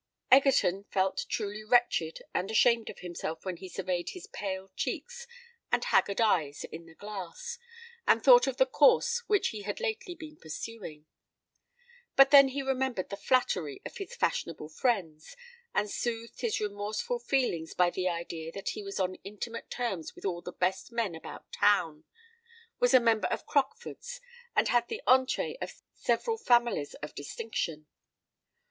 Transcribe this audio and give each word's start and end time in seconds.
Egerton 0.31 0.83
felt 0.85 1.27
truly 1.29 1.63
wretched 1.63 2.23
and 2.33 2.49
ashamed 2.49 2.89
of 2.89 3.01
himself 3.01 3.45
when 3.45 3.57
he 3.57 3.69
surveyed 3.69 4.09
his 4.09 4.25
pale 4.25 4.71
cheeks 4.75 5.27
and 5.71 5.83
haggard 5.83 6.19
eyes 6.19 6.63
in 6.63 6.87
the 6.87 6.95
glass, 6.95 7.59
and 8.07 8.23
thought 8.23 8.47
of 8.47 8.57
the 8.57 8.65
course 8.65 9.19
which 9.27 9.49
he 9.49 9.61
had 9.61 9.79
lately 9.79 10.15
been 10.15 10.37
pursuing. 10.37 11.05
But 12.15 12.31
then 12.31 12.47
he 12.47 12.63
remembered 12.63 13.09
the 13.11 13.15
flattery 13.15 13.79
of 13.85 13.97
his 13.97 14.15
fashionable 14.15 14.69
friends, 14.69 15.37
and 15.71 15.87
soothed 15.87 16.41
his 16.41 16.59
remorseful 16.59 17.19
feelings 17.19 17.75
by 17.75 17.91
the 17.91 18.09
idea 18.09 18.51
that 18.53 18.69
he 18.69 18.81
was 18.81 18.99
on 18.99 19.17
intimate 19.23 19.69
terms 19.69 20.15
with 20.15 20.25
all 20.25 20.41
the 20.41 20.51
"best 20.51 20.91
men 20.91 21.13
about 21.13 21.51
town," 21.51 22.05
was 22.79 22.95
a 22.95 22.99
member 22.99 23.27
of 23.27 23.45
Crockford's, 23.45 24.19
and 24.55 24.67
had 24.69 24.87
the 24.87 25.03
entrée 25.07 25.57
of 25.61 25.83
several 25.93 26.37
families 26.39 26.95
of 27.03 27.13
distinction. 27.13 27.85